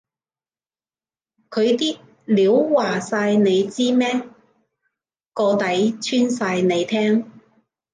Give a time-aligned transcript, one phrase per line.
[1.51, 4.27] 佢啲料話晒你知咩？
[5.31, 7.29] 個底穿晒你聽？